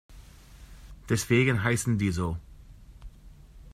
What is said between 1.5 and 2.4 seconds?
heißen die so.